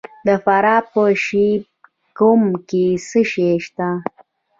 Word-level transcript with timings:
د 0.27 0.29
فراه 0.43 0.81
په 0.91 1.03
شیب 1.23 1.61
کوه 2.17 2.45
کې 2.69 2.85
څه 3.07 3.21
شی 3.31 3.49
شته؟ 3.65 3.89